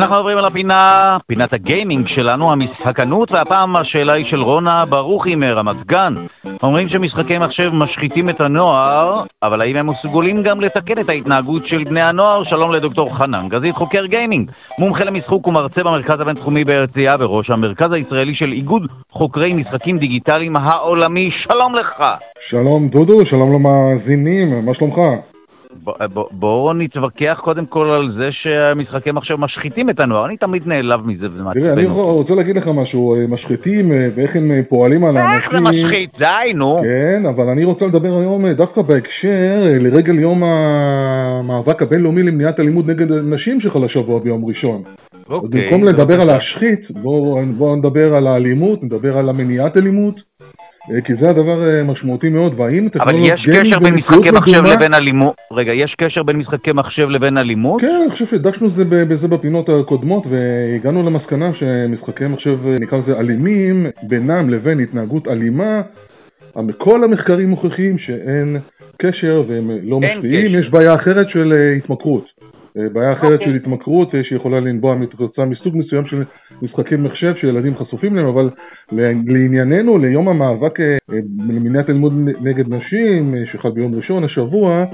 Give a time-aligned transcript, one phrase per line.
[0.00, 5.86] אנחנו עוברים על הפינה, פינת הגיימינג שלנו, המשחקנות, והפעם השאלה היא של רונה ברוכי מרמת
[5.86, 6.14] גן.
[6.62, 11.84] אומרים שמשחקי מחשב משחיתים את הנוער, אבל האם הם מסוגלים גם לתקן את ההתנהגות של
[11.84, 12.44] בני הנוער?
[12.44, 18.34] שלום לדוקטור חנן גזית, חוקר גיימינג, מומחה למשחוק ומרצה במרכז הבינתחומי בהרצליה וראש המרכז הישראלי
[18.34, 21.30] של איגוד חוקרי משחקים דיגיטליים העולמי.
[21.30, 22.02] שלום לך!
[22.50, 24.96] שלום דודו, שלום למאזינים, מה שלומך?
[25.84, 31.06] בואו בוא נתווכח קודם כל על זה שהמשחקי מחשב משחיתים את הנוער, אני תמיד נעלב
[31.06, 31.60] מזה וזה מעצבן אותי.
[31.60, 35.40] תראה, אני רוצה להגיד לך משהו, אה, משחיתים אה, ואיך הם אה, פועלים על האנשים...
[35.40, 36.10] איך זה משחית?
[36.18, 36.80] די, נו.
[36.82, 43.12] כן, אבל אני רוצה לדבר היום דווקא בהקשר לרגל יום המאבק הבינלאומי למניעת אלימות נגד
[43.12, 44.82] נשים שחל השבוע ביום ראשון.
[45.30, 45.60] אוקיי.
[45.60, 46.90] במקום לדבר על להשחית,
[47.58, 50.29] בואו נדבר על האלימות, נדבר על המניעת אלימות.
[50.90, 53.34] אה, כי זה הדבר אה, משמעותי מאוד, והאם טכנולוגיה...
[53.34, 55.34] אבל יש קשר בין משחקי מחשב לבין אלימות?
[55.52, 57.80] רגע, יש קשר בין משחקי מחשב לבין אלימות?
[57.80, 63.86] כן, אני חושב שהדגשנו בזה בפינות הקודמות, והגענו למסקנה שמשחקי מחשב, אה, נקרא לזה אלימים,
[64.02, 65.82] בינם לבין התנהגות אלימה,
[66.78, 68.56] כל המחקרים מוכיחים שאין
[69.02, 72.39] קשר והם לא משפיעים, יש בעיה אחרת של התמכרות.
[72.76, 73.44] אה, בעיה אחרת okay.
[73.44, 73.56] של אוקיי.
[73.56, 76.24] התמכרות אה, שיכולה לנבוע מתוצאה מסוג מסוים של
[76.62, 78.50] משחקי מחשב שילדים חשופים להם, אבל
[79.26, 80.96] לענייננו, ליום המאבק אה,
[81.48, 84.84] למניעת אלימות נגד נשים, שחל ביום ראשון השבוע,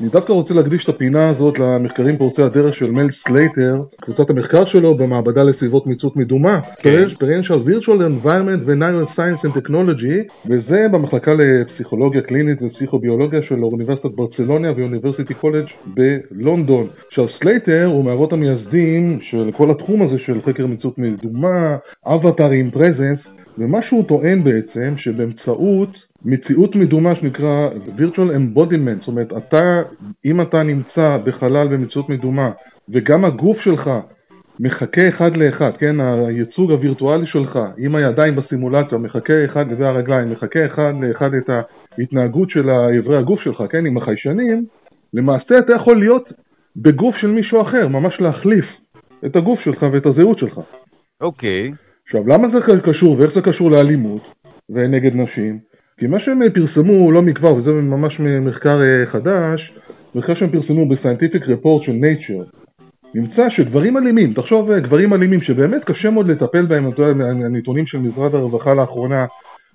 [0.00, 4.64] אני דווקא רוצה להקדיש את הפינה הזאת למחקרים פורצי הדרך של מל סלייטר, קבוצת המחקר
[4.64, 12.58] שלו במעבדה לסביבות מציאות מדומה, Experiential Virtual Environments ו-Neuroscience and Technology, וזה במחלקה לפסיכולוגיה קלינית
[12.62, 16.86] ופסיכוביולוגיה של אוניברסיטת ברצלונה ו University College בלונדון.
[17.08, 23.18] עכשיו סלייטר הוא מאבות המייסדים של כל התחום הזה של חקר מציאות מדומה, אבטרים, פרזנס,
[23.58, 29.82] ומה שהוא טוען בעצם שבאמצעות מציאות מדומה שנקרא virtual embodiment, זאת אומרת, אתה,
[30.24, 32.50] אם אתה נמצא בחלל במציאות מדומה
[32.88, 33.90] וגם הגוף שלך
[34.60, 40.66] מחכה אחד לאחד, כן, הייצוג הווירטואלי שלך עם הידיים בסימולציה מחכה אחד, וזה הרגליים, מחכה
[40.66, 41.50] אחד לאחד את
[41.98, 44.64] ההתנהגות של איברי הגוף שלך, כן, עם החיישנים,
[45.14, 46.32] למעשה אתה יכול להיות
[46.76, 48.64] בגוף של מישהו אחר, ממש להחליף
[49.26, 50.60] את הגוף שלך ואת הזהות שלך.
[51.20, 51.70] אוקיי.
[51.70, 51.74] Okay.
[52.06, 54.22] עכשיו, למה זה קשור ואיך זה קשור לאלימות
[54.70, 55.58] ונגד נשים?
[55.98, 59.72] כי מה שהם פרסמו לא מכבר, וזה ממש מחקר אה, חדש,
[60.14, 62.66] מחקר שהם פרסמו ב-Scientific Report של Nature,
[63.14, 67.86] נמצא שגברים אלימים, תחשוב אה, גברים אלימים שבאמת קשה מאוד לטפל בהם, אתה יודע, הנתונים
[67.86, 69.26] של משרד הרווחה לאחרונה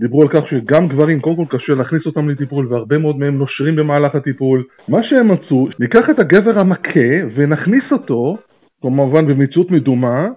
[0.00, 3.76] דיברו על כך שגם גברים, קודם כל קשה להכניס אותם לטיפול והרבה מאוד מהם נושרים
[3.76, 4.64] במהלך הטיפול.
[4.88, 8.36] מה שהם מצאו, ניקח את הגבר המכה ונכניס אותו,
[8.82, 10.28] כמובן במציאות מדומה,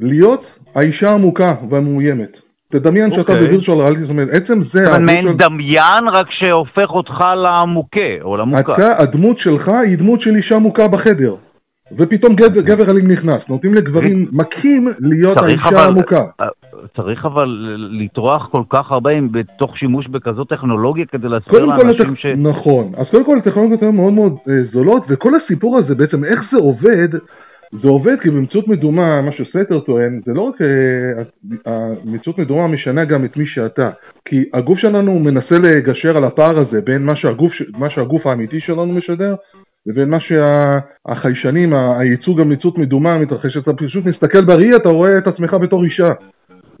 [0.00, 0.44] להיות
[0.74, 2.45] האישה המוכה והמאוימת.
[2.72, 3.40] תדמיין שאתה אוקיי.
[3.40, 4.92] בווירטואל ריאליטי, זאת אומרת, עצם זה...
[4.92, 8.76] אבל מעין דמיין רק שהופך אותך למוכה או למוכה.
[8.76, 11.34] אתה, הדמות שלך היא דמות של אישה מוכה בחדר.
[11.92, 16.24] ופתאום גבר, גבר אלים נכנס, נותנים לגברים מכים להיות האישה המוכה.
[16.40, 16.46] אה,
[16.96, 17.48] צריך אבל
[17.90, 22.16] לטרוח כל כך הרבה בתוך שימוש בכזאת טכנולוגיה כדי להסביר לאנשים.
[22.16, 22.26] ש...
[22.26, 26.40] נכון, אז קודם כל הטכנולוגיות הן מאוד מאוד אה, זולות, וכל הסיפור הזה בעצם איך
[26.52, 27.08] זה עובד
[27.72, 31.22] זה עובד כי במציאות מדומה, מה שסייטר טוען, זה לא רק אה,
[32.04, 33.90] המציאות מדומה משנה גם את מי שאתה.
[34.24, 38.86] כי הגוף שלנו מנסה לגשר על הפער הזה בין מה שהגוף, מה שהגוף האמיתי שלנו
[38.86, 39.34] משדר
[39.86, 45.54] לבין מה שהחיישנים, הייצוג המציאות מדומה מתרחש, אתה פשוט מסתכל בראי, אתה רואה את עצמך
[45.54, 46.12] בתור אישה.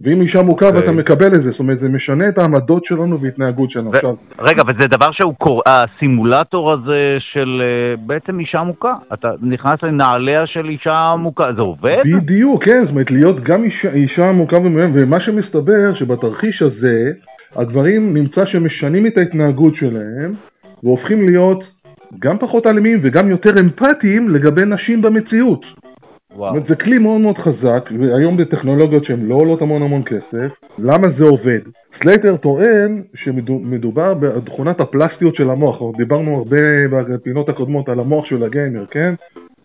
[0.00, 0.94] ואם אישה מוכה ואתה אוקיי.
[0.94, 3.90] מקבל את זה, זאת אומרת זה משנה את העמדות שלנו והתנהגות שלנו.
[3.90, 4.14] עכשיו...
[4.38, 10.46] רגע, וזה דבר שהוא קורא, הסימולטור הזה של uh, בעצם אישה מוכה, אתה נכנס לנעליה
[10.46, 12.02] של אישה מוכה, זה עובד?
[12.16, 17.10] בדיוק, כן, זאת אומרת להיות גם אישה, אישה מוכה ומאוים, ומה שמסתבר שבתרחיש הזה,
[17.56, 20.34] הגברים נמצא שמשנים את ההתנהגות שלהם
[20.82, 21.64] והופכים להיות
[22.18, 25.64] גם פחות אלימים וגם יותר אמפתיים לגבי נשים במציאות.
[26.36, 26.54] וואו.
[26.54, 30.52] זאת אומרת, זה כלי מאוד מאוד חזק, והיום בטכנולוגיות שהן לא עולות המון המון כסף.
[30.78, 31.60] למה זה עובד?
[32.02, 36.56] סלייטר טוען שמדובר בתכונת הפלסטיות של המוח, דיברנו הרבה
[36.90, 39.14] בפינות הקודמות על המוח של הגיימר, כן?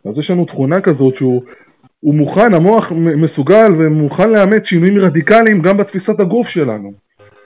[0.06, 1.42] אז יש לנו תכונה כזאת שהוא
[2.00, 6.92] הוא מוכן, המוח מסוגל ומוכן לאמץ שינויים רדיקליים גם בתפיסת הגוף שלנו.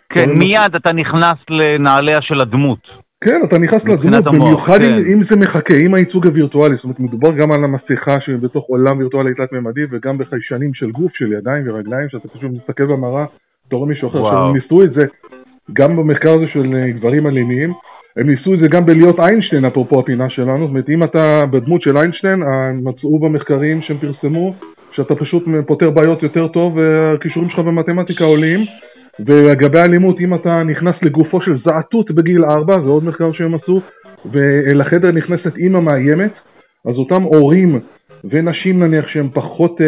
[0.10, 3.05] כן, מיד אתה נכנס לנעליה של הדמות.
[3.25, 4.98] כן, אתה נכנס לדמות, במיוחד כן.
[4.98, 8.98] אם, אם זה מחכה, עם הייצוג הווירטואלי, זאת אומרת מדובר גם על המסכה שבתוך עולם
[8.98, 13.25] וירטואלי תלת-ממדי וגם בחיישנים של גוף, של ידיים ורגליים, שאתה פשוט מסתכל במראה,
[13.68, 15.06] אתה רואה מישהו אחר, עכשיו הם ניסו את זה
[15.74, 17.74] גם במחקר הזה של אה, גברים אלימים,
[18.18, 21.81] הם ניסו את זה גם בלהיות איינשטיין, אפרופו הפינה שלנו, זאת אומרת אם אתה בדמות
[21.81, 22.44] של איינשטיין,
[22.83, 24.54] מצאו במחקרים שהם פרסמו
[24.92, 28.60] שאתה פשוט פותר בעיות יותר טוב והכישורים שלך במתמטיקה עולים
[29.19, 33.81] ולגבי אלימות, אם אתה נכנס לגופו של זעתות בגיל 4, זה עוד מחקר שהם עשו,
[34.31, 36.31] ולחדר נכנסת אימא מאיימת,
[36.85, 37.79] אז אותם הורים
[38.29, 39.85] ונשים נניח שהן פחות אה,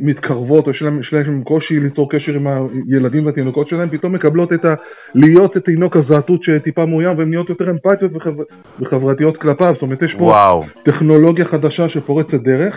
[0.00, 2.46] מתקרבות, או שיש להן קושי ליצור קשר עם
[2.90, 4.74] הילדים והתינוקות שלהן, פתאום מקבלות את ה...
[5.14, 8.42] להיות התינוק הזעתות שטיפה מאוים, והן נהיות יותר אמפתיות וחבר...
[8.80, 10.64] וחברתיות כלפיו, זאת אומרת יש פה וואו.
[10.84, 12.74] טכנולוגיה חדשה שפורצת דרך.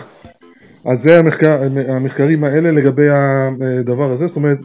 [0.84, 4.58] אז זה המחקר, המחקרים האלה לגבי הדבר הזה, זאת אומרת,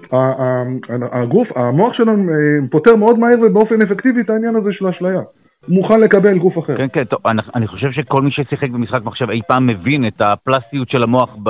[1.11, 5.21] הגוף, המוח שלנו אה, פותר מאוד מהר ובאופן אפקטיבי את העניין הזה של האשליה.
[5.67, 6.77] מוכן לקבל גוף אחר.
[6.77, 10.21] כן, כן, טוב, אני, אני חושב שכל מי ששיחק במשחק מחשב אי פעם מבין את
[10.21, 11.49] הפלסטיות של המוח ב...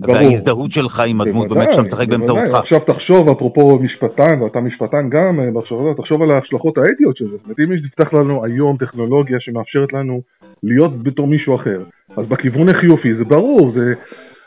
[0.00, 2.58] וההזדהות שלך עם הדמות, באמת שאתה משחק באמצעותך.
[2.58, 7.36] עכשיו תחשוב, אפרופו משפטן, ואתה משפטן גם, אה, תחשוב על ההשלכות האתיות של זה.
[7.36, 10.20] זאת אומרת, אם תפתח לנו היום טכנולוגיה שמאפשרת לנו
[10.62, 11.82] להיות בתור מישהו אחר,
[12.16, 13.94] אז בכיוון החיובי זה ברור, זה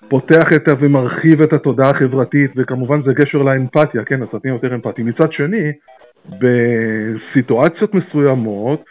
[0.09, 5.03] פותח את ומרחיב את התודעה החברתית, וכמובן זה גשר לאמפתיה, כן, אז תהיה יותר אמפתי.
[5.03, 5.71] מצד שני,
[6.39, 8.83] בסיטואציות מסוימות,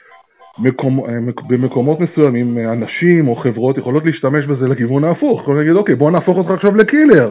[0.59, 1.01] מקומ...
[1.49, 6.37] במקומות מסוימים אנשים או חברות יכולות להשתמש בזה לכיוון ההפוך, יכולים להגיד אוקיי בוא נהפוך
[6.37, 7.31] אותך עכשיו לקילר,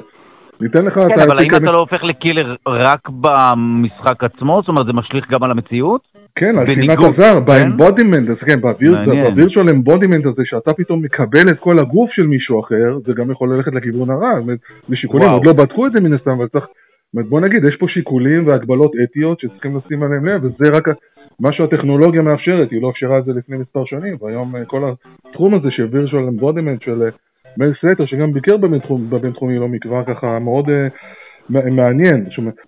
[0.61, 0.93] ניתן לך...
[0.93, 4.59] כן, אבל האם אתה לא הופך ל killer רק במשחק עצמו?
[4.61, 6.01] זאת אומרת זה משליך גם על המציאות?
[6.35, 7.45] כן, על שנאת הזר, כן?
[7.45, 12.59] ב embodiment, כן, ב virtual embodiment הזה שאתה פתאום מקבל את כל הגוף של מישהו
[12.59, 14.31] אחר, זה גם יכול ללכת לכיוון הרע,
[14.89, 16.65] משיקולים, עוד לא בדקו את זה מן הסתם, אבל צריך...
[17.13, 20.87] בוא נגיד, יש פה שיקולים והגבלות אתיות שצריכים לשים עליהם לב, וזה רק
[21.39, 24.91] מה שהטכנולוגיה מאפשרת, היא לא אפשרה את זה לפני מספר שנים, והיום אה, כל
[25.29, 27.09] התחום הזה של virtual embodiment של
[27.49, 28.57] אה, מייל סלטר, שגם ביקר
[29.09, 30.71] בבינתחומי לא מכבר, ככה מאוד uh,
[31.49, 32.25] מעניין,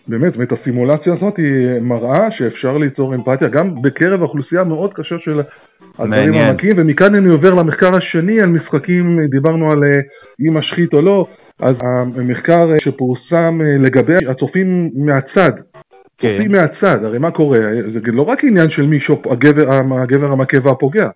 [0.08, 5.42] באמת, זאת הסימולציה הזאת היא מראה שאפשר ליצור אמפתיה גם בקרב אוכלוסייה מאוד קשה של
[6.00, 9.98] הדברים העמקים, ומכאן אני עובר למחקר השני על משחקים, דיברנו על uh,
[10.48, 11.26] אם משחית או לא,
[11.60, 15.52] אז המחקר שפורסם לגבי הצופים מהצד,
[16.18, 16.38] כן.
[16.38, 17.58] צופים מהצד, הרי מה קורה?
[17.94, 21.10] זה לא רק עניין של מישהו, הגבר, הגבר המכה והפוגע.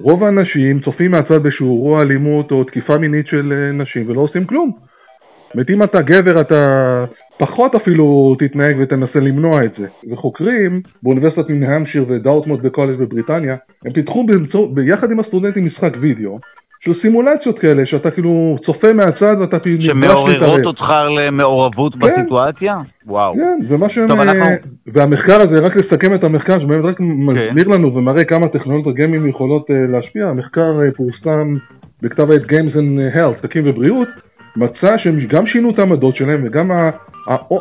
[0.00, 4.70] רוב האנשים צופים מהצד בשיעורו אלימות או תקיפה מינית של אה, נשים ולא עושים כלום.
[4.74, 7.04] זאת אומרת, אם אתה גבר אתה
[7.38, 9.86] פחות אפילו תתנהג ותנסה למנוע את זה.
[10.10, 14.26] וחוקרים באוניברסיטת מנהמשיר ודאוטמוט בקולג' בבריטניה, הם פיתחו
[14.74, 16.38] ביחד עם הסטודנטים משחק וידאו
[16.84, 19.82] של סימולציות כאלה, שאתה כאילו צופה מהצד ואתה כאילו...
[19.90, 20.84] שמעוררות אותך
[21.18, 22.76] למעורבות כן, בסיטואציה?
[23.06, 23.34] וואו.
[23.34, 24.08] כן, זה מה שהם...
[24.08, 24.44] טוב, אנחנו...
[24.86, 27.04] והמחקר הזה, רק לסכם את המחקר, שבאמת רק כן.
[27.04, 31.54] מסביר לנו ומראה כמה טכנולוגיות גיימים יכולות uh, להשפיע, המחקר uh, פורסם
[32.02, 34.08] בכתב העת Games and Health, תקים ובריאות,
[34.56, 36.70] מצא שהם גם שינו את העמדות שלהם וגם.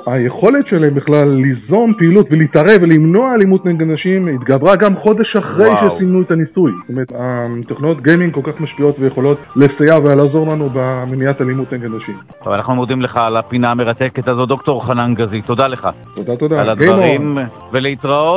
[0.06, 6.22] היכולת שלהם בכלל ליזום פעילות ולהתערב ולמנוע אלימות נגד נשים התגברה גם חודש אחרי שסימנו
[6.22, 6.72] את הניסוי.
[6.82, 12.16] זאת אומרת, התוכניות גיימינג כל כך משפיעות ויכולות לסייע ולעזור לנו במניעת אלימות נגד נשים.
[12.44, 15.88] טוב, אנחנו מודים לך על הפינה המרתקת הזו, דוקטור חנן גזי, תודה לך.
[16.16, 16.62] תודה, תודה.
[16.62, 17.38] על הדברים,
[17.72, 18.34] ולהתראות.